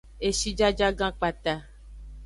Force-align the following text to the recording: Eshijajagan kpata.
Eshijajagan 0.29 1.13
kpata. 1.19 1.55